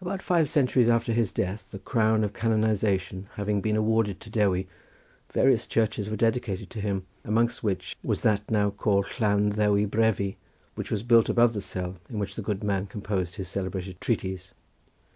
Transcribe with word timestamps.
About 0.00 0.22
five 0.22 0.48
centuries 0.48 0.88
after 0.88 1.12
his 1.12 1.30
death, 1.30 1.70
the 1.70 1.78
crown 1.78 2.24
of 2.24 2.32
canonisation 2.32 3.28
having 3.36 3.60
been 3.60 3.76
awarded 3.76 4.18
to 4.18 4.28
Dewi, 4.28 4.66
various 5.32 5.68
churches 5.68 6.10
were 6.10 6.16
dedicated 6.16 6.68
to 6.70 6.80
him, 6.80 7.06
amongst 7.24 7.62
which 7.62 7.96
was 8.02 8.22
that 8.22 8.50
now 8.50 8.70
called 8.70 9.06
Llan 9.20 9.52
Ddewi 9.52 9.86
Brefi, 9.88 10.34
which 10.74 10.90
was 10.90 11.04
built 11.04 11.28
above 11.28 11.52
the 11.54 11.60
cell 11.60 11.98
in 12.10 12.18
which 12.18 12.34
the 12.34 12.42
good 12.42 12.64
man 12.64 12.88
composed 12.88 13.36
his 13.36 13.46
celebrated 13.46 14.00
treatise. 14.00 14.52